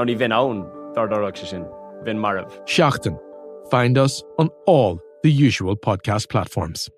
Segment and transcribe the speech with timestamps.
[0.00, 0.64] Ná ní bhín ann
[0.96, 1.64] dardarach se sin,
[2.04, 2.48] bhín marmh.
[2.64, 3.18] Seachtain.
[3.70, 6.88] Find us on all the usual podcast platforms.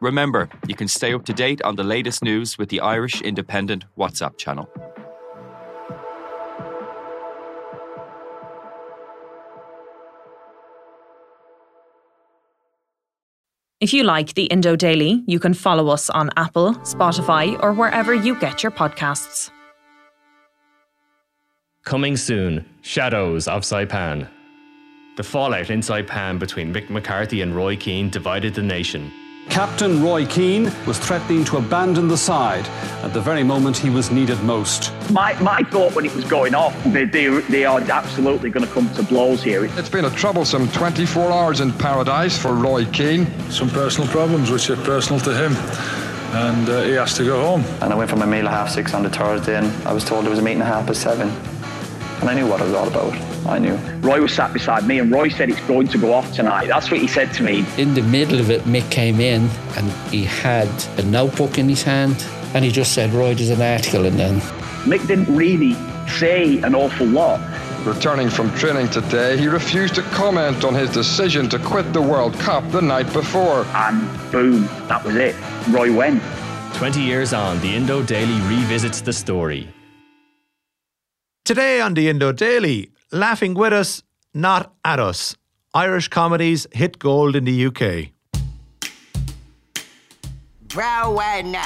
[0.00, 3.86] Remember, you can stay up to date on the latest news with the Irish Independent
[3.98, 4.68] WhatsApp channel.
[13.82, 18.14] If you like the Indo Daily, you can follow us on Apple, Spotify, or wherever
[18.14, 19.50] you get your podcasts.
[21.82, 24.28] Coming soon Shadows of Saipan.
[25.16, 29.10] The fallout in Saipan between Mick McCarthy and Roy Keane divided the nation.
[29.48, 32.66] Captain Roy Keane was threatening to abandon the side
[33.04, 34.92] at the very moment he was needed most.
[35.10, 38.72] My, my thought when it was going off, they, they, they are absolutely going to
[38.72, 39.64] come to blows here.
[39.64, 43.26] It's been a troublesome 24 hours in paradise for Roy Keane.
[43.50, 45.52] Some personal problems which are personal to him.
[46.34, 47.64] And uh, he has to go home.
[47.82, 50.02] And I went for my meal at half six on the Thursday, and I was
[50.02, 51.28] told there was a meeting at half past seven.
[52.20, 53.31] And I knew what it was all about.
[53.46, 53.74] I knew.
[54.00, 56.68] Roy was sat beside me, and Roy said it's going to go off tonight.
[56.68, 57.64] That's what he said to me.
[57.76, 60.68] In the middle of it, Mick came in and he had
[60.98, 64.40] a notebook in his hand, and he just said, Roy, there's an article, and then.
[64.84, 65.74] Mick didn't really
[66.08, 67.40] say an awful lot.
[67.84, 72.34] Returning from training today, he refused to comment on his decision to quit the World
[72.34, 73.64] Cup the night before.
[73.74, 74.00] And
[74.30, 75.34] boom, that was it.
[75.68, 76.22] Roy went.
[76.74, 79.68] 20 years on, the Indo Daily revisits the story.
[81.44, 84.02] Today on the Indo Daily, laughing with us,
[84.34, 85.36] not at us.
[85.74, 88.10] Irish comedies hit gold in the UK.
[90.66, 91.56] Browan.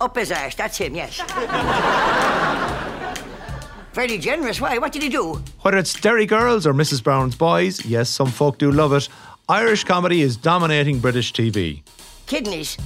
[0.00, 1.20] Up his arse, that's him, yes.
[3.92, 4.60] Very generous.
[4.60, 4.78] Why?
[4.78, 5.42] What did he do?
[5.62, 7.02] Whether it's Derry Girls or Mrs.
[7.02, 9.08] Brown's Boys, yes, some folk do love it.
[9.48, 11.82] Irish comedy is dominating British TV.
[12.26, 12.76] Kidneys.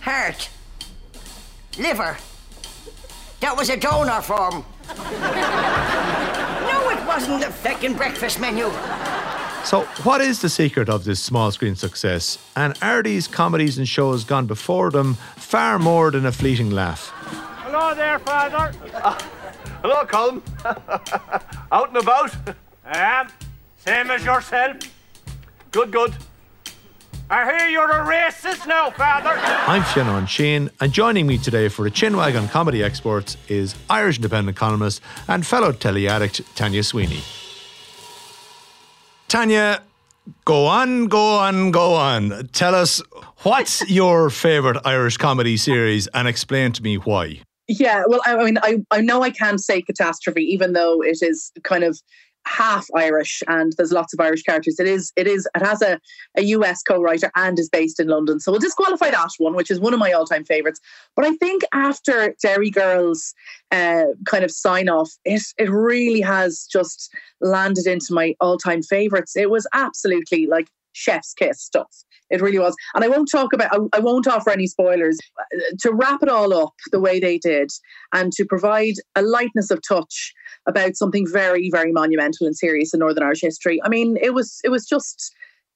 [0.00, 0.48] Heart.
[1.78, 2.16] Liver.
[3.40, 4.64] That was a donor form.
[4.96, 8.70] No, it wasn't the feckin' breakfast menu.
[9.64, 12.38] So, what is the secret of this small screen success?
[12.56, 17.12] And are these comedies and shows gone before them far more than a fleeting laugh?
[17.64, 18.72] Hello there, Father.
[18.94, 19.18] Uh,
[19.82, 20.42] hello, Colm.
[21.72, 22.34] Out and about?
[22.84, 23.28] I am.
[23.76, 24.76] Same as yourself.
[25.70, 26.14] Good, good.
[27.30, 29.30] I hear you're a racist now, Father.
[29.30, 34.16] I'm Fionnán Sheahan, and joining me today for a chinwag on comedy exports is Irish
[34.16, 37.20] independent columnist and fellow telly addict Tanya Sweeney.
[39.28, 39.80] Tanya,
[40.44, 42.48] go on, go on, go on.
[42.52, 43.00] Tell us
[43.42, 47.42] what's your favourite Irish comedy series and explain to me why.
[47.68, 51.18] Yeah, well, I, I mean, I, I know I can't say catastrophe, even though it
[51.22, 52.00] is kind of
[52.46, 54.78] half Irish and there's lots of Irish characters.
[54.78, 56.00] It is it is it has a,
[56.36, 58.40] a US co-writer and is based in London.
[58.40, 60.80] So we'll disqualify that one, which is one of my all-time favorites.
[61.16, 63.34] But I think after Derry Girls
[63.70, 69.36] uh, kind of sign off, it it really has just landed into my all-time favorites.
[69.36, 71.90] It was absolutely like chef's kiss stuff.
[72.30, 72.76] It really was.
[72.94, 75.18] And I won't talk about, I, I, won't offer any spoilers.
[75.80, 77.70] To wrap it all up the way they did
[78.12, 80.32] and to provide a lightness of touch
[80.68, 83.80] about something very, very monumental and serious in Northern Irish history.
[83.84, 85.34] I mean, it was, it was just,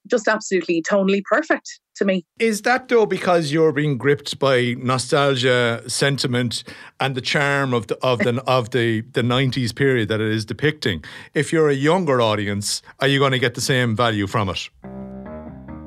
[0.09, 2.25] just absolutely tonally perfect to me.
[2.39, 6.65] Is that though because you're being gripped by nostalgia, sentiment,
[7.01, 10.45] and the charm of the of the of the the nineties period that it is
[10.45, 11.05] depicting?
[11.33, 14.69] If you're a younger audience, are you going to get the same value from it?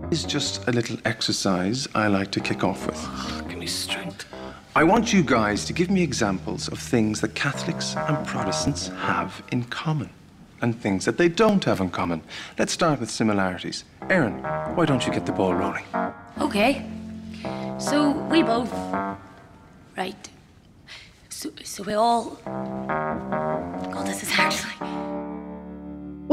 [0.10, 2.96] It's just a little exercise I like to kick off with.
[2.98, 4.26] Oh, give me strength.
[4.74, 9.44] I want you guys to give me examples of things that Catholics and Protestants have
[9.52, 10.10] in common
[10.62, 12.22] and things that they don't have in common.
[12.58, 13.84] Let's start with similarities.
[14.10, 14.42] Erin,
[14.76, 15.84] why don't you get the ball rolling?
[16.40, 16.90] Okay.
[17.78, 18.72] So we both.
[19.98, 20.30] Right.
[21.28, 22.40] So, so we all.
[22.46, 25.17] God, this is actually.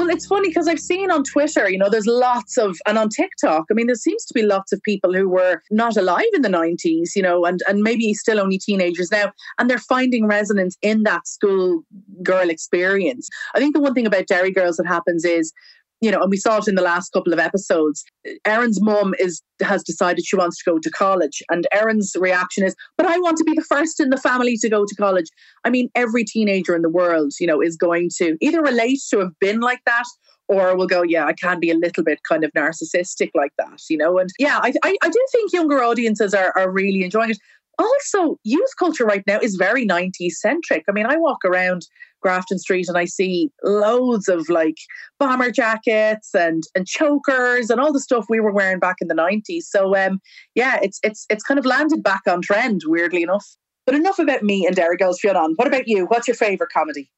[0.04, 3.08] Well, it's funny because I've seen on Twitter, you know, there's lots of, and on
[3.08, 6.42] TikTok, I mean, there seems to be lots of people who were not alive in
[6.42, 10.76] the 90s, you know, and, and maybe still only teenagers now, and they're finding resonance
[10.82, 11.84] in that school
[12.22, 13.30] girl experience.
[13.54, 15.54] I think the one thing about Derry Girls that happens is
[16.00, 18.04] you know, and we saw it in the last couple of episodes.
[18.46, 22.74] Erin's mum is has decided she wants to go to college, and Erin's reaction is,
[22.96, 25.26] "But I want to be the first in the family to go to college."
[25.64, 29.20] I mean, every teenager in the world, you know, is going to either relate to
[29.20, 30.04] have been like that,
[30.48, 33.80] or will go, "Yeah, I can be a little bit kind of narcissistic like that,"
[33.88, 34.18] you know.
[34.18, 37.38] And yeah, I I, I do think younger audiences are are really enjoying it.
[37.78, 40.84] Also, youth culture right now is very 90s centric.
[40.88, 41.86] I mean, I walk around
[42.24, 44.78] Grafton Street and I see loads of like
[45.20, 49.14] bomber jackets and and chokers and all the stuff we were wearing back in the
[49.14, 49.64] 90s.
[49.64, 50.20] So um
[50.54, 53.46] yeah, it's it's it's kind of landed back on trend, weirdly enough.
[53.86, 55.52] But enough about me and Derry Girls Fionnán.
[55.56, 56.06] What about you?
[56.06, 57.10] What's your favourite comedy?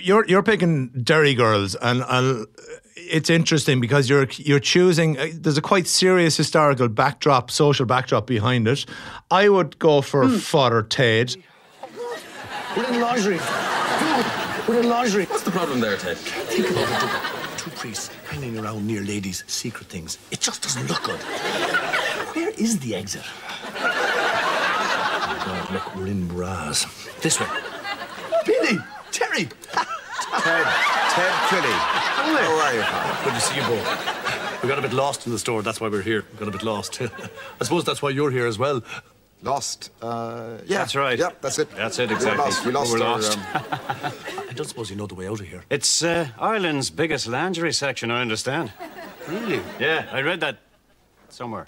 [0.00, 2.46] You're you're picking Derry Girls, and, and
[2.96, 5.18] it's interesting because you're you're choosing.
[5.18, 8.86] Uh, there's a quite serious historical backdrop, social backdrop behind it.
[9.30, 10.40] I would go for mm.
[10.40, 11.34] Father Ted.
[12.76, 14.41] We're in lingerie.
[14.68, 15.24] We're in lingerie.
[15.24, 16.16] What's the problem there, Ted?
[16.16, 17.58] Think about it.
[17.58, 20.18] Two priests hanging around near ladies' secret things.
[20.30, 21.18] It just doesn't look good.
[22.34, 23.24] Where is the exit?
[23.74, 26.86] Oh God, look, we're in bras.
[27.20, 27.46] This way.
[28.46, 28.78] Billy!
[29.10, 29.48] Terry!
[29.74, 30.66] Ted,
[31.10, 31.72] Ted Crilly.
[31.72, 33.24] How are you, pal?
[33.24, 34.62] Good to see you both.
[34.62, 36.24] We got a bit lost in the store, that's why we're here.
[36.32, 37.02] We got a bit lost.
[37.60, 38.82] I suppose that's why you're here as well.
[39.42, 39.90] Lost.
[40.00, 40.78] Uh, yeah.
[40.78, 41.18] That's right.
[41.18, 41.70] Yeah, that's it.
[41.72, 42.38] That's it, exactly.
[42.38, 42.64] We lost.
[42.66, 42.92] We lost.
[42.92, 43.38] We're our, lost.
[43.38, 44.12] Um,
[44.50, 45.64] I don't suppose you know the way out of here.
[45.68, 48.72] it's uh, Ireland's biggest lingerie section, I understand.
[49.28, 49.60] Really?
[49.80, 50.58] Yeah, I read that
[51.28, 51.66] somewhere.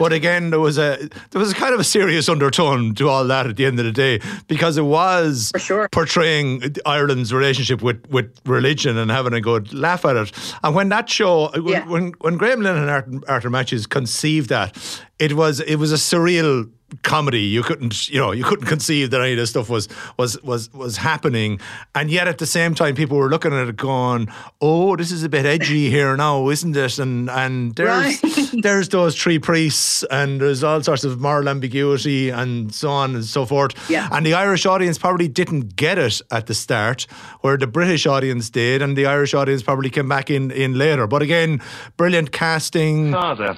[0.00, 0.96] But again, there was a
[1.30, 3.84] there was a kind of a serious undertone to all that at the end of
[3.84, 5.88] the day because it was sure.
[5.92, 10.32] portraying Ireland's relationship with, with religion and having a good laugh at it.
[10.64, 11.86] And when that show, Yeah.
[11.86, 14.74] when, when Graham Linehan and Arthur, Arthur Matthews conceived that,
[15.18, 16.70] it was it was a surreal
[17.02, 17.40] comedy.
[17.40, 20.72] You couldn't you know you couldn't conceive that any of this stuff was was was
[20.72, 21.60] was happening,
[21.94, 24.28] and yet at the same time, people were looking at it going,
[24.60, 28.20] "Oh, this is a bit edgy here now, isn't it?" And and there's
[28.62, 33.24] there's those three priests, and there's all sorts of moral ambiguity, and so on and
[33.24, 33.72] so forth.
[33.90, 34.08] Yeah.
[34.12, 37.06] And the Irish audience probably didn't get it at the start,
[37.40, 41.06] where the British audience did, and the Irish audience probably came back in in later.
[41.06, 41.60] But again,
[41.96, 43.12] brilliant casting.
[43.12, 43.56] Father,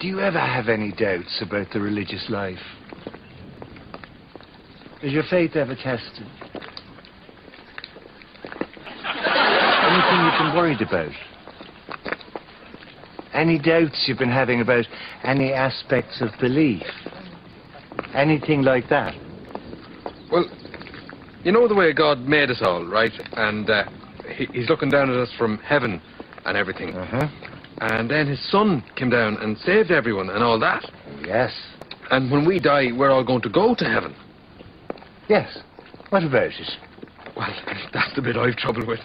[0.00, 2.58] do you ever have any doubts about the religious life?
[5.02, 6.26] Is your faith ever tested?
[9.84, 11.12] Anything you've been worried about?
[13.32, 14.84] Any doubts you've been having about
[15.24, 16.82] any aspects of belief?
[18.14, 19.14] Anything like that?
[20.30, 20.46] Well,
[21.42, 23.12] you know the way God made us all, right?
[23.32, 23.84] And uh,
[24.36, 26.00] he, he's looking down at us from heaven
[26.44, 26.96] and everything.
[26.96, 27.26] Uh-huh.
[27.80, 30.84] And then his son came down and saved everyone and all that.
[31.24, 31.52] Yes.
[32.10, 34.14] And when we die, we're all going to go to heaven.
[35.28, 35.58] Yes.
[36.10, 36.70] What about it?
[37.36, 37.48] Well,
[37.92, 39.00] that's the bit I've trouble with.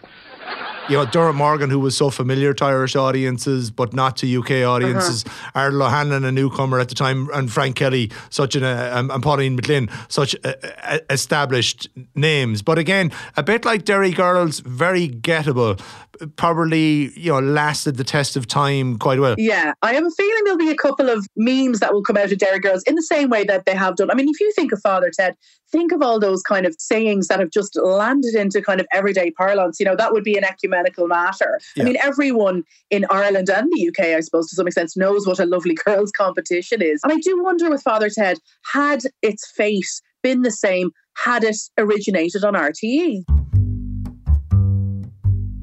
[0.90, 4.68] you know, Dermot Morgan, who was so familiar to Irish audiences, but not to UK
[4.68, 5.24] audiences.
[5.26, 5.60] Uh-huh.
[5.60, 9.22] Ardal O'Hanlon, a newcomer at the time, and Frank Kelly, such an, uh, um, and
[9.22, 10.54] Pauline McLynn, such uh,
[10.84, 12.62] uh, established names.
[12.62, 15.80] But again, a bit like Derry Girls, very gettable.
[16.36, 19.36] Probably, you know, lasted the test of time quite well.
[19.38, 22.32] Yeah, I have a feeling there'll be a couple of memes that will come out
[22.32, 24.12] of Derry Girls in the same way that they have done.
[24.12, 25.36] I mean, if you think of Father Ted,
[25.72, 29.32] think of all those kind of sayings that have just landed into kind of everyday
[29.32, 29.80] parlance.
[29.80, 31.60] You know, that would be an ecumenical matter.
[31.76, 31.84] Yeah.
[31.84, 35.40] I mean, everyone in Ireland and the UK, I suppose, to some extent, knows what
[35.40, 37.02] a lovely girls' competition is.
[37.04, 41.58] And I do wonder with Father Ted, had its fate been the same, had it
[41.78, 43.24] originated on RTE?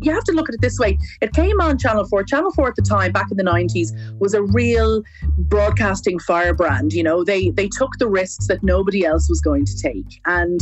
[0.03, 0.99] You have to look at it this way.
[1.21, 2.25] It came on Channel 4.
[2.25, 5.03] Channel 4 at the time, back in the 90s, was a real
[5.39, 6.93] broadcasting firebrand.
[6.93, 10.21] You know, they they took the risks that nobody else was going to take.
[10.27, 10.61] And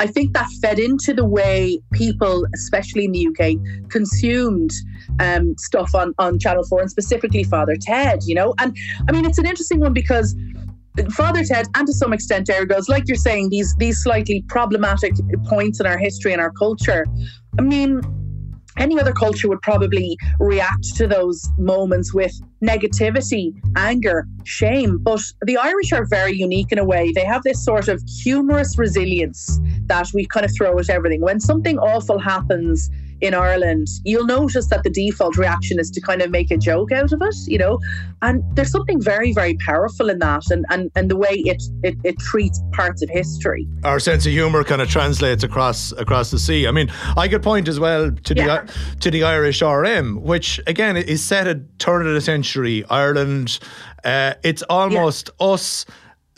[0.00, 4.70] I think that fed into the way people, especially in the UK, consumed
[5.18, 8.54] um, stuff on, on Channel 4 and specifically Father Ted, you know.
[8.60, 8.76] And
[9.08, 10.34] I mean, it's an interesting one because
[11.12, 15.14] Father Ted, and to some extent Girls, like you're saying, these these slightly problematic
[15.46, 17.06] points in our history and our culture.
[17.58, 18.00] I mean,
[18.80, 22.32] any other culture would probably react to those moments with
[22.64, 24.98] negativity, anger, shame.
[24.98, 27.12] But the Irish are very unique in a way.
[27.14, 31.20] They have this sort of humorous resilience that we kind of throw at everything.
[31.20, 32.90] When something awful happens
[33.20, 36.92] in Ireland, you'll notice that the default reaction is to kind of make a joke
[36.92, 37.78] out of it, you know.
[38.22, 41.96] And there's something very, very powerful in that and, and, and the way it, it,
[42.04, 43.66] it treats parts of history.
[43.84, 46.66] Our sense of humour kind of translates across across the sea.
[46.66, 48.64] I mean, I could point as well to Yeah.
[48.64, 53.58] the to the Irish RM, which again is set at turn of the century Ireland.
[54.04, 55.84] Uh, it's almost us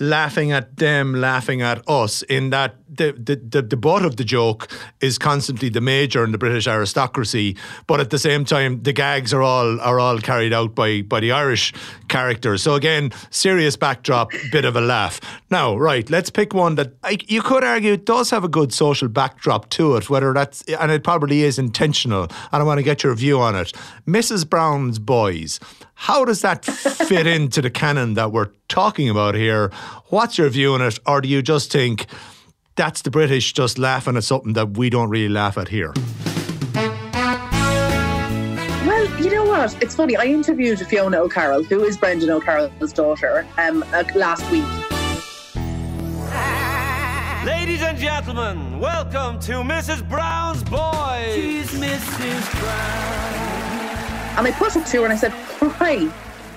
[0.03, 4.25] laughing at them, laughing at us, in that the, the, the, the butt of the
[4.25, 7.57] joke is constantly the major and the British aristocracy,
[7.87, 11.21] but at the same time, the gags are all are all carried out by by
[11.21, 11.73] the Irish
[12.09, 12.63] characters.
[12.63, 15.21] So again, serious backdrop, bit of a laugh.
[15.51, 19.09] Now, right, let's pick one that I, you could argue does have a good social
[19.09, 22.25] backdrop to it, whether that's and it probably is intentional.
[22.53, 23.73] And I want to get your view on it.
[24.07, 24.49] Mrs.
[24.49, 25.61] Brown's Boys.
[25.95, 29.71] How does that fit into the canon that we're talking about here?
[30.07, 32.07] What's your view on it, or do you just think?
[32.77, 35.93] that's the British just laughing at something that we don't really laugh at here.
[38.87, 39.81] Well, you know what?
[39.83, 40.17] It's funny.
[40.17, 44.65] I interviewed Fiona O'Carroll, who is Brendan O'Carroll's daughter, um, uh, last week.
[47.45, 50.09] Ladies and gentlemen, welcome to Mrs.
[50.09, 51.35] Brown's Boys.
[51.35, 52.61] She's Mrs.
[52.61, 53.22] Brown.
[54.37, 55.99] And I put it to her and I said, "Why?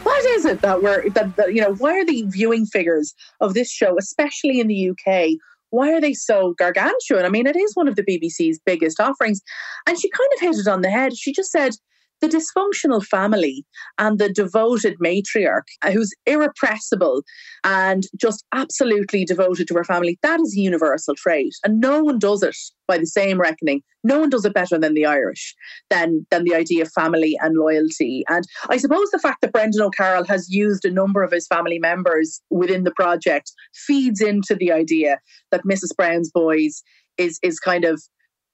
[0.03, 1.73] What is it that we're that, that you know?
[1.75, 5.37] Why are the viewing figures of this show, especially in the UK,
[5.75, 7.25] why are they so gargantuan?
[7.25, 9.41] I mean, it is one of the BBC's biggest offerings.
[9.87, 11.17] And she kind of hit it on the head.
[11.17, 11.73] She just said,
[12.21, 13.65] the dysfunctional family
[13.97, 17.23] and the devoted matriarch uh, who's irrepressible
[17.63, 21.53] and just absolutely devoted to her family, that is a universal trait.
[21.63, 22.55] And no one does it
[22.87, 23.81] by the same reckoning.
[24.03, 25.55] No one does it better than the Irish,
[25.89, 28.23] than, than the idea of family and loyalty.
[28.29, 31.79] And I suppose the fact that Brendan O'Carroll has used a number of his family
[31.79, 35.19] members within the project feeds into the idea
[35.51, 35.95] that Mrs.
[35.95, 36.83] Brown's Boys
[37.17, 38.01] is is kind of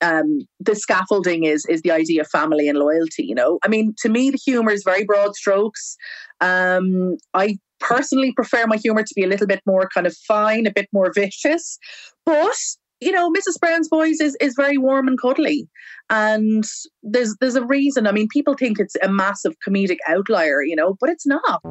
[0.02, 3.24] um, the scaffolding is is the idea of family and loyalty.
[3.24, 5.96] You know, I mean, to me, the humor is very broad strokes.
[6.40, 10.68] Um, I personally prefer my humor to be a little bit more kind of fine,
[10.68, 11.78] a bit more vicious,
[12.26, 12.56] but
[13.02, 13.60] you know, Mrs.
[13.60, 15.68] Brown's Boys is is very warm and cuddly,
[16.10, 16.64] and
[17.02, 18.08] there's there's a reason.
[18.08, 21.62] I mean, people think it's a massive comedic outlier, you know, but it's not.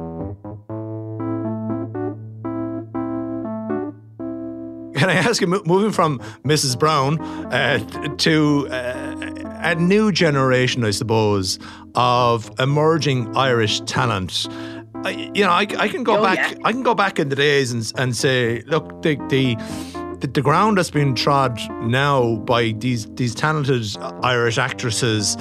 [5.01, 6.77] Can I ask you, moving from Mrs.
[6.77, 7.19] Brown
[7.51, 7.79] uh,
[8.17, 9.15] to uh,
[9.63, 11.57] a new generation, I suppose,
[11.95, 14.45] of emerging Irish talent?
[15.03, 16.51] I, you know, I, I can go oh, back.
[16.51, 16.57] Yeah.
[16.65, 19.55] I can go back in the days and and say, look, the the
[20.21, 23.85] the, the ground that's been trod now by these these talented
[24.23, 25.35] Irish actresses,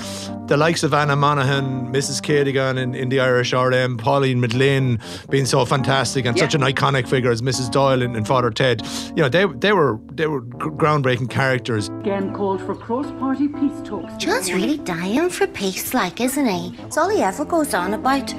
[0.47, 2.23] the likes of Anna Manahan, Mrs.
[2.23, 6.45] Cadogan in, in the Irish RM, Pauline McLynn being so fantastic and yeah.
[6.45, 7.71] such an iconic figure as Mrs.
[7.71, 8.83] Doyle in, in Father Ted.
[9.15, 11.89] You know, they they were they were groundbreaking characters.
[12.01, 14.17] Again called for cross-party peace talks.
[14.17, 16.75] John's really dying for peace, like, isn't he?
[16.85, 18.35] It's all he ever goes on about.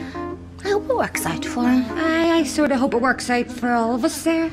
[0.63, 1.85] I hope it works out for him.
[1.97, 4.51] I, I sort of hope it works out for all of us there.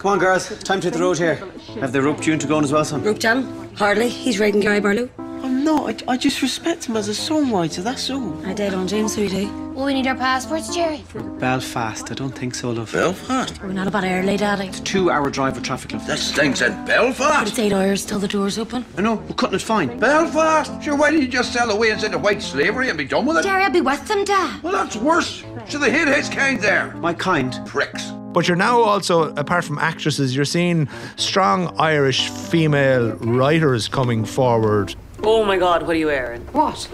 [0.00, 0.48] Come on, girls.
[0.60, 1.34] Time to hit the road here.
[1.78, 3.02] Have the rope tune to go on as well, son?
[3.04, 3.68] Rope jam?
[3.76, 4.08] Hardly.
[4.08, 5.10] He's riding Gary Barlow.
[5.18, 6.02] I'm not.
[6.08, 8.46] I, I just respect him as a songwriter, that's all.
[8.46, 9.72] I did on James, so you do.
[9.74, 11.04] Well, we need our passports, Gerry.
[11.38, 12.10] Belfast.
[12.10, 12.90] I don't think so, love.
[12.94, 13.60] Belfast?
[13.60, 14.68] We're not about early, Daddy.
[14.68, 16.06] It's a two-hour drive with traffic, love.
[16.06, 17.40] That stinks in Belfast.
[17.40, 18.86] But it's eight hours till the door's open.
[18.96, 19.16] I know.
[19.16, 19.98] We're cutting it fine.
[19.98, 20.82] Belfast?
[20.82, 23.26] Sure, why don't you just sell away and send to white slavery and be done
[23.26, 23.42] with it?
[23.42, 24.62] Gerry, I'll be with them, Dad.
[24.62, 25.44] Well, that's worse.
[25.68, 26.94] Should they hit his kind there?
[26.96, 27.60] My kind?
[27.66, 28.12] Pricks.
[28.32, 34.94] But you're now also, apart from actresses, you're seeing strong Irish female writers coming forward.
[35.22, 36.42] Oh my god, what are you wearing?
[36.52, 36.84] What?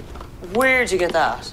[0.55, 1.53] Where'd you get that?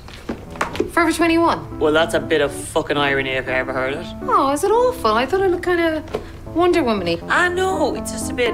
[0.92, 1.80] Forever 21.
[1.80, 4.06] Well, that's a bit of fucking irony if I ever heard it.
[4.22, 5.12] Oh, is it awful?
[5.12, 7.20] I thought it looked kind of Wonder Woman-y.
[7.28, 8.54] I know, it's just a bit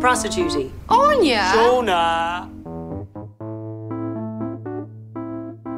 [0.00, 1.52] prostitute oh, Anya!
[1.54, 2.51] Jonah!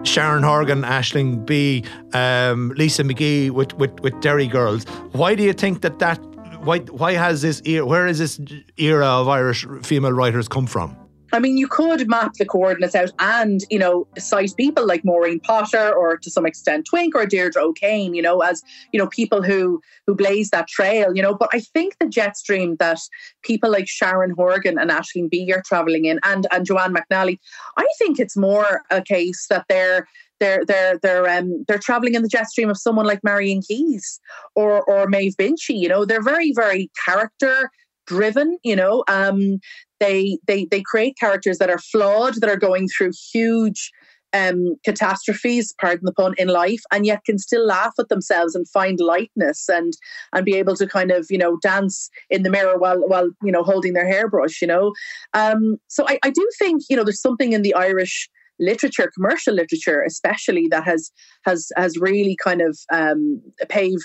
[0.04, 1.82] Sharon Horgan, Aisling Bea,
[2.12, 4.84] um, Lisa McGee with, with, with Derry Girls.
[5.12, 6.18] Why do you think that that
[6.64, 8.40] why why has this era, has this
[8.78, 10.96] era of Irish female writers come from?
[11.35, 15.41] I mean, you could map the coordinates out and, you know, cite people like Maureen
[15.41, 18.62] Potter or to some extent Twink or Deirdre O'Kane, you know, as,
[18.93, 21.35] you know, people who who blaze that trail, you know.
[21.35, 22.99] But I think the jet stream that
[23.43, 27.38] people like Sharon Horgan and Aisling Bea are travelling in and and Joanne McNally,
[27.76, 30.07] I think it's more a case that they're
[30.38, 34.21] they're they're they're um they're traveling in the jet stream of someone like Marian Keyes
[34.55, 35.76] or or Maeve Binchy.
[35.76, 37.71] You know, they're very very character
[38.06, 38.58] driven.
[38.62, 39.58] You know, um,
[40.00, 43.90] they they they create characters that are flawed, that are going through huge.
[44.37, 48.68] Um, catastrophes, pardon the pun, in life, and yet can still laugh at themselves and
[48.68, 49.92] find lightness and
[50.32, 53.52] and be able to kind of you know dance in the mirror while while you
[53.52, 54.92] know holding their hairbrush, you know.
[55.34, 59.54] Um, so I, I do think you know there's something in the Irish literature, commercial
[59.54, 61.11] literature, especially that has
[61.44, 64.02] has has really kind of um, paved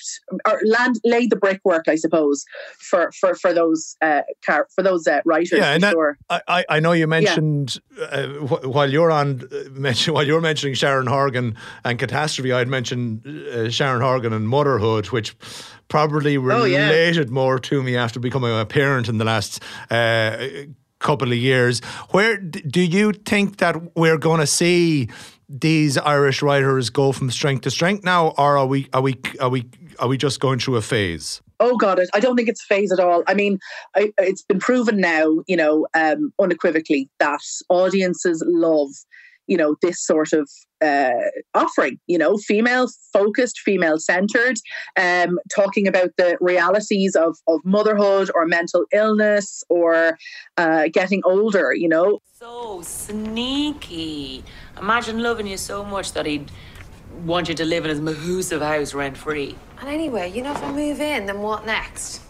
[0.47, 2.43] or land laid the brickwork, I suppose,
[2.89, 5.59] for for for those uh, car, for those uh, writers.
[5.59, 6.17] Yeah, and that, sure.
[6.29, 8.03] I, I know you mentioned yeah.
[8.05, 12.67] uh, wh- while you're on uh, mention, while you're mentioning Sharon Horgan and catastrophe, I'd
[12.67, 15.35] mentioned uh, Sharon Horgan and motherhood, which
[15.87, 17.31] probably related oh, yeah.
[17.31, 20.37] more to me after becoming a parent in the last uh,
[20.99, 21.79] couple of years.
[22.11, 25.09] Where do you think that we're going to see
[25.49, 29.49] these Irish writers go from strength to strength now, or are we are we are
[29.49, 29.65] we
[29.97, 31.41] are we just going through a phase?
[31.59, 33.23] Oh God, I don't think it's phase at all.
[33.27, 33.59] I mean,
[33.95, 38.89] I, it's been proven now, you know, um, unequivocally that audiences love
[39.49, 40.49] you know this sort of
[40.81, 41.11] uh,
[41.53, 44.57] offering you know female focused female centered
[44.95, 50.17] um, talking about the realities of, of motherhood or mental illness or
[50.57, 52.19] uh, getting older you know?
[52.33, 54.43] So sneaky.
[54.79, 56.49] Imagine loving you so much that he'd
[57.25, 60.63] want you to live in his mahoosive house rent free and anyway you know if
[60.63, 62.21] i move in then what next?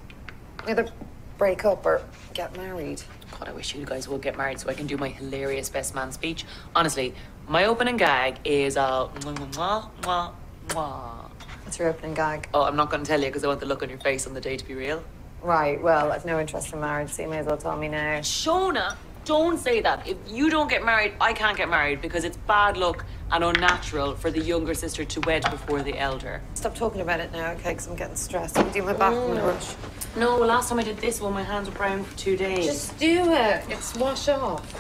[0.68, 0.90] Either
[1.38, 2.02] break up or
[2.34, 3.02] get married
[3.40, 5.96] God, I wish you guys would get married so I can do my hilarious best
[5.96, 6.46] man speech.
[6.76, 7.14] Honestly,
[7.48, 10.32] my opening gag is uh, mwah, mwah, mwah,
[10.68, 11.30] mwah.
[11.64, 12.50] What's your opening gag?
[12.54, 14.28] Oh, I'm not going to tell you because I want the look on your face
[14.28, 15.02] on the day to be real.
[15.42, 18.20] Right, well, I've no interest in marriage, so you may as well tell me now.
[18.20, 20.06] Shona, don't say that.
[20.06, 24.16] If you don't get married, I can't get married because it's bad luck and unnatural
[24.16, 26.42] for the younger sister to wed before the elder.
[26.56, 27.72] Stop talking about it now, okay?
[27.72, 28.58] Because I'm getting stressed.
[28.58, 29.42] I'm doing my back mm.
[29.44, 29.76] rush.
[30.16, 32.66] No, last time I did this one, my hands were brown for two days.
[32.66, 33.64] Just do it.
[33.70, 34.72] It's wash off.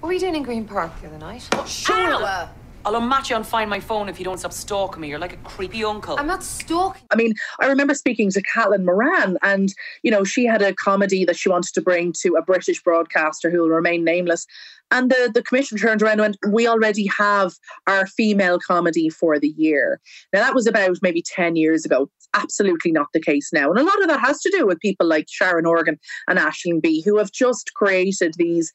[0.00, 1.48] What were you doing in Green Park the other night?
[1.52, 2.50] Oh, Shona!
[2.88, 5.10] I'll unmatch you and find my phone if you don't stop stalking me.
[5.10, 6.18] You're like a creepy uncle.
[6.18, 7.02] I'm not stalking.
[7.10, 9.68] I mean, I remember speaking to Caitlin Moran, and
[10.02, 13.50] you know, she had a comedy that she wanted to bring to a British broadcaster
[13.50, 14.46] who will remain nameless.
[14.90, 17.52] And the, the commission turned around and went, We already have
[17.86, 20.00] our female comedy for the year.
[20.32, 22.08] Now, that was about maybe 10 years ago.
[22.16, 23.68] It's absolutely not the case now.
[23.68, 26.80] And a lot of that has to do with people like Sharon Horgan and Aisling
[26.80, 28.72] Bea, who have just created these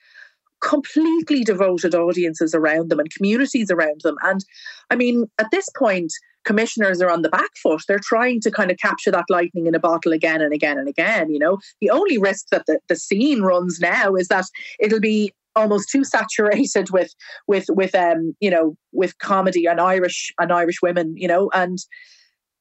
[0.64, 4.16] completely devoted audiences around them and communities around them.
[4.24, 4.44] And
[4.90, 6.12] I mean, at this point,
[6.46, 7.84] commissioners are on the back foot.
[7.88, 10.88] They're trying to kind of capture that lightning in a bottle again and again and
[10.88, 11.32] again.
[11.32, 14.46] You know, the only risk that the, the scene runs now is that
[14.80, 17.14] it'll be almost too saturated with
[17.48, 21.78] with with um you know with comedy and Irish and Irish women you know and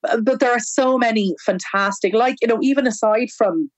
[0.02, 3.70] but there are so many fantastic like you know even aside from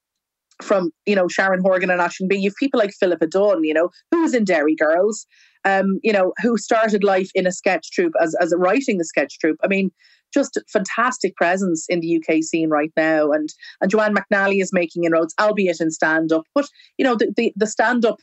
[0.63, 3.91] from you know Sharon Horgan and Aisling Bea, you've people like Philippa Dunne, you know,
[4.11, 5.27] who was in Derry Girls,
[5.65, 9.39] um, you know, who started life in a sketch troupe as as writing the sketch
[9.39, 9.59] troupe.
[9.63, 9.91] I mean,
[10.33, 13.31] just fantastic presence in the UK scene right now.
[13.33, 13.49] And
[13.81, 16.45] and Joanne McNally is making inroads, albeit in stand up.
[16.55, 16.67] But
[16.99, 18.21] you know, the the, the stand up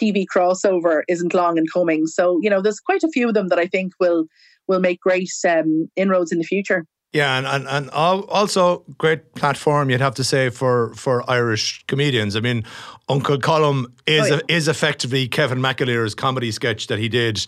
[0.00, 2.06] TV crossover isn't long in coming.
[2.06, 4.26] So you know, there's quite a few of them that I think will
[4.68, 6.84] will make great um, inroads in the future.
[7.12, 12.36] Yeah, and, and, and also great platform you'd have to say for, for Irish comedians.
[12.36, 12.64] I mean,
[13.08, 14.56] Uncle Colm is oh, yeah.
[14.56, 17.44] is effectively Kevin McAleer's comedy sketch that he did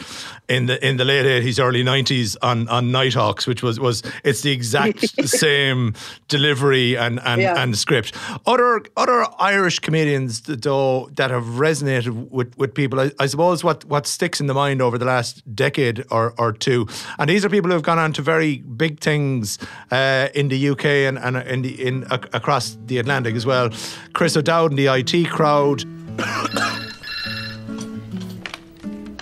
[0.48, 4.42] in the in the late eighties, early nineties on on Nighthawks, which was was it's
[4.42, 5.94] the exact same
[6.29, 7.62] delivery and and, yeah.
[7.62, 8.14] and script.
[8.46, 13.85] Other other Irish comedians though that have resonated with, with people, I, I, suppose what
[13.87, 16.87] what sticks in the mind over the last decade or, or two,
[17.18, 19.54] and these are people who have gone on to very big things
[19.90, 23.71] uh, in the UK and, and in the in uh, across the Atlantic as well.
[24.12, 25.85] Chris O'Dowd and the IT crowd crowd.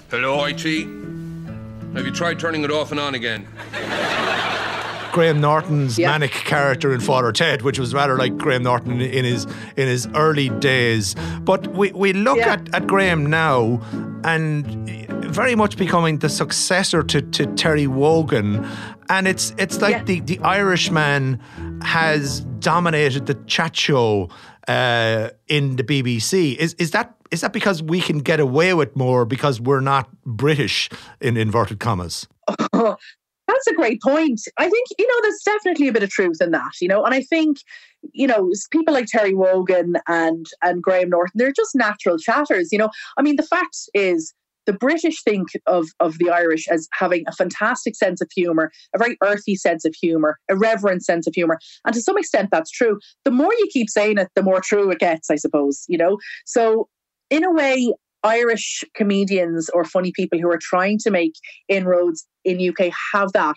[0.09, 0.63] Hello, IT.
[1.95, 3.49] Have you tried turning it off and on again?
[5.11, 6.09] Graham Norton's yeah.
[6.09, 9.45] manic character in Father Ted, which was rather like Graham Norton in his
[9.77, 11.17] in his early days.
[11.41, 12.53] But we, we look yeah.
[12.53, 13.83] at, at Graham now
[14.25, 15.02] and
[15.33, 18.67] very much becoming the successor to, to Terry Wogan.
[19.09, 20.05] And it's it's like yeah.
[20.05, 21.41] the, the Irishman
[21.83, 24.29] has dominated the chat show
[24.69, 26.57] uh, in the BBC.
[26.57, 30.11] Is is that is that because we can get away with more because we're not
[30.25, 30.91] British
[31.21, 32.29] in inverted commas?
[32.73, 32.97] Oh,
[33.49, 34.41] that's a great point.
[34.59, 37.15] I think you know there's definitely a bit of truth in that, you know, and
[37.15, 37.59] I think
[38.13, 42.69] you know people like Terry Wogan and and Graham Norton, they're just natural chatters.
[42.71, 44.35] You know, I mean the fact is
[44.67, 48.99] the British think of, of the Irish as having a fantastic sense of humour, a
[48.99, 51.59] very earthy sense of humour, a reverent sense of humour.
[51.85, 52.99] And to some extent, that's true.
[53.25, 56.19] The more you keep saying it, the more true it gets, I suppose, you know?
[56.47, 56.89] So,
[57.31, 57.93] in a way,
[58.25, 61.33] Irish comedians or funny people who are trying to make
[61.69, 63.57] inroads in UK have that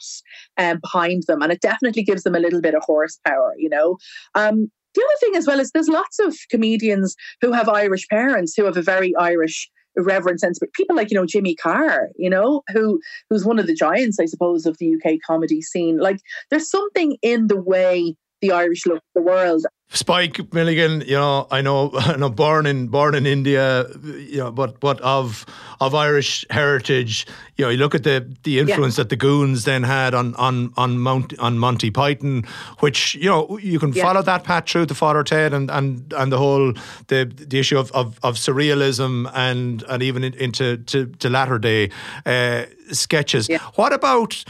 [0.57, 3.97] um, behind them, and it definitely gives them a little bit of horsepower, you know.
[4.33, 8.53] Um, the other thing as well is there's lots of comedians who have Irish parents
[8.55, 12.29] who have a very Irish irreverent sense, but people like you know Jimmy Carr, you
[12.29, 15.97] know, who who's one of the giants, I suppose, of the UK comedy scene.
[15.97, 19.65] Like there's something in the way the Irish look the world.
[19.89, 24.51] Spike Milligan, you know, I know, I know, born in born in India, you know,
[24.51, 25.45] but but of
[25.79, 27.25] of Irish heritage.
[27.55, 29.03] You know, you look at the the influence yeah.
[29.03, 32.43] that the Goons then had on on on Mount on Monty Python,
[32.79, 34.03] which you know you can yeah.
[34.03, 36.73] follow that path through to Father Ted and and and the whole
[37.07, 41.89] the the issue of of, of surrealism and and even into to, to latter day
[42.25, 43.47] uh, sketches.
[43.47, 43.59] Yeah.
[43.75, 44.43] What about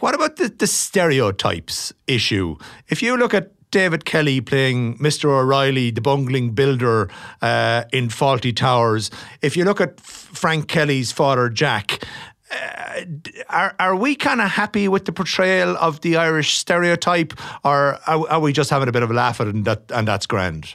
[0.00, 2.56] what about the, the stereotypes issue?
[2.88, 5.26] If you look at David Kelly playing Mr.
[5.26, 7.08] O'Reilly, the bungling builder
[7.40, 9.10] uh, in Fawlty Towers.
[9.42, 12.04] If you look at Frank Kelly's father, Jack,
[12.50, 13.02] uh,
[13.48, 17.32] are are we kind of happy with the portrayal of the Irish stereotype,
[17.64, 19.84] or are, are, we just having a bit of a laugh at it and that
[19.90, 20.74] and that's grand?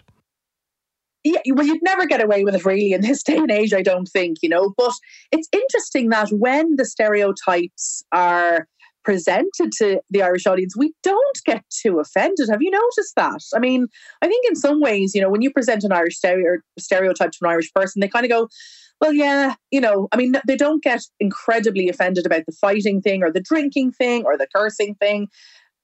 [1.26, 3.82] Yeah, well, you'd never get away with it really in this day and age, I
[3.82, 4.74] don't think, you know.
[4.78, 4.94] But
[5.32, 8.68] it's interesting that when the stereotypes are
[9.06, 12.50] presented to the Irish audience, we don't get too offended.
[12.50, 13.40] Have you noticed that?
[13.56, 13.88] I mean,
[14.22, 17.38] I think in some ways, you know, when you present an Irish stereo- stereotype to
[17.42, 18.50] an Irish person, they kind of go,
[19.02, 23.24] well, yeah, you know, I mean, they don't get incredibly offended about the fighting thing
[23.24, 25.28] or the drinking thing or the cursing thing.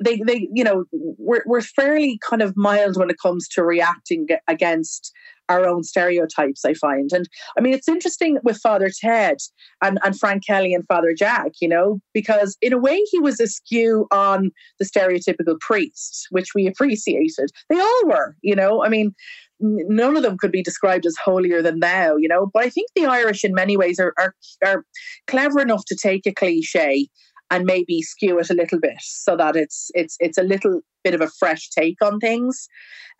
[0.04, 4.28] They, they, you know, we're, we're fairly kind of mild when it comes to reacting
[4.48, 5.12] against
[5.52, 7.12] our own stereotypes, I find.
[7.12, 9.38] And I mean, it's interesting with Father Ted
[9.82, 13.40] and, and Frank Kelly and Father Jack, you know, because in a way he was
[13.40, 17.50] askew on the stereotypical priest, which we appreciated.
[17.70, 19.14] They all were, you know, I mean,
[19.60, 22.50] none of them could be described as holier than thou, you know.
[22.52, 24.34] But I think the Irish, in many ways, are, are,
[24.66, 24.86] are
[25.28, 27.08] clever enough to take a cliche
[27.52, 31.14] and maybe skew it a little bit so that it's it's it's a little bit
[31.14, 32.68] of a fresh take on things.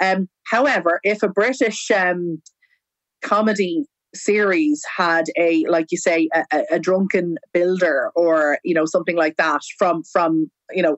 [0.02, 2.42] Um, however, if a British um,
[3.22, 9.16] comedy series had a like you say a, a, drunken builder or you know something
[9.16, 10.98] like that from from you know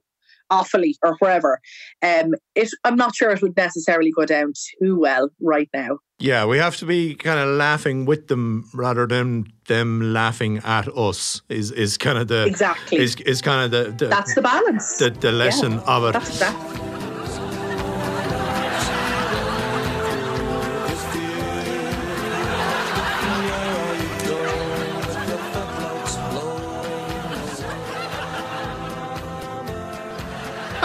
[0.58, 1.60] Offaly or wherever.
[2.02, 6.00] Um, it, I'm not sure it would necessarily go down too well right now.
[6.20, 10.88] Yeah, we have to be kind of laughing with them rather than them laughing at
[10.88, 11.42] us.
[11.50, 14.98] Is is kind of the exactly is is kind of the, the that's the balance.
[14.98, 16.14] The, the lesson yeah, of it.
[16.14, 16.83] That's exactly.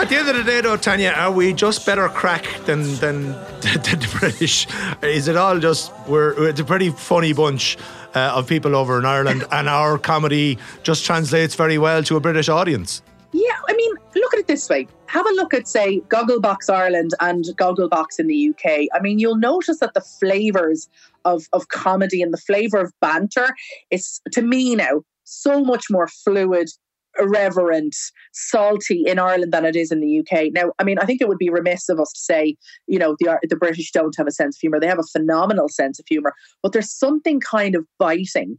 [0.09, 3.25] At the end of the day, though, Tanya, are we just better crack than than,
[3.61, 4.67] than the British?
[5.03, 7.77] Is it all just we're it's a pretty funny bunch
[8.15, 12.21] uh, of people over in Ireland, and our comedy just translates very well to a
[12.21, 13.03] British audience?
[13.33, 14.89] Yeah, I mean, look at it this way.
[15.09, 18.89] Have a look at, say, Gogglebox Ireland and Gogglebox in the UK.
[18.95, 20.89] I mean, you'll notice that the flavours
[21.27, 23.55] of, of comedy and the flavour of banter
[23.91, 26.71] is, to me now, so much more fluid,
[27.19, 27.97] irreverent,
[28.33, 30.53] salty in Ireland than it is in the UK.
[30.53, 33.17] Now, I mean, I think it would be remiss of us to say, you know,
[33.19, 34.81] the the British don't have a sense of humor.
[34.81, 38.59] They have a phenomenal sense of humor, but there's something kind of biting,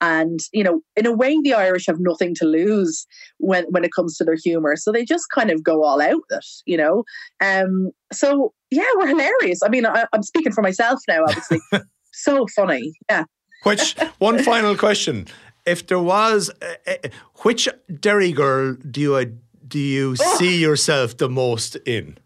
[0.00, 3.06] and you know, in a way, the Irish have nothing to lose
[3.38, 6.22] when when it comes to their humor, so they just kind of go all out
[6.30, 7.04] with it, you know.
[7.40, 9.60] Um, so yeah, we're hilarious.
[9.64, 11.60] I mean, I, I'm speaking for myself now, obviously.
[12.12, 13.24] so funny, yeah.
[13.62, 15.26] Which one final question?
[15.66, 16.50] If there was,
[16.86, 17.08] uh,
[17.42, 17.68] which
[18.00, 20.36] Derry girl do you do you oh.
[20.38, 22.18] see yourself the most in?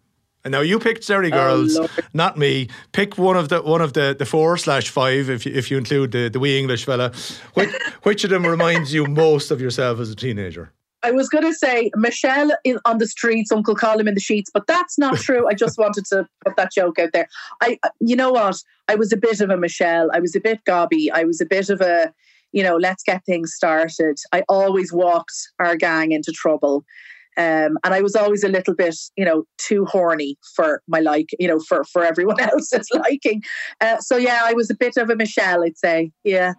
[0.45, 2.69] And now you picked Derry oh, girls, oh, not me.
[2.93, 5.79] Pick one of the one of the, the four slash five if you, if you
[5.79, 7.13] include the, the wee English fella.
[7.55, 7.71] Which,
[8.03, 10.73] which of them reminds you most of yourself as a teenager?
[11.03, 14.51] I was going to say Michelle in, on the streets, Uncle Colm in the sheets,
[14.53, 15.47] but that's not true.
[15.47, 17.29] I just wanted to put that joke out there.
[17.61, 18.57] I, you know what?
[18.89, 20.11] I was a bit of a Michelle.
[20.13, 21.11] I was a bit gobby.
[21.11, 22.13] I was a bit of a
[22.55, 24.17] you know, let's get things started.
[24.33, 26.85] I always walked our gang into trouble.
[27.37, 31.31] Um, and I was always a little bit, you know, too horny for my like,
[31.41, 33.43] you know, for for everyone else's liking.
[33.81, 36.13] Uh, so yeah, I was a bit of a Michelle, I'd say.
[36.23, 36.55] Yeah.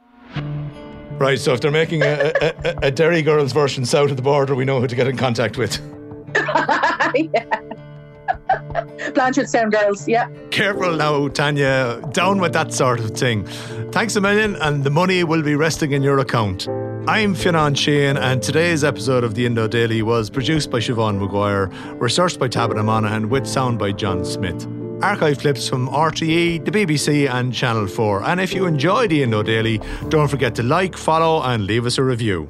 [1.18, 1.40] Right.
[1.40, 4.66] So if they're making a, a, a Derry Girls version south of the border, we
[4.66, 5.80] know who to get in contact with.
[6.36, 7.62] yeah.
[9.14, 10.30] Blanchardstown girls, yeah.
[10.52, 12.02] Careful now, Tanya.
[12.12, 13.46] Down with that sort of thing.
[13.92, 16.68] Thanks a million, and the money will be resting in your account.
[17.08, 21.68] I'm Fionn Sheahan, and today's episode of the Indo Daily was produced by Siobhan Maguire,
[21.98, 24.68] researched by Tabitha Monaghan, with sound by John Smith.
[25.04, 28.24] Archive clips from RTE, the BBC, and Channel 4.
[28.24, 31.98] And if you enjoy the Indo Daily, don't forget to like, follow, and leave us
[31.98, 32.50] a review.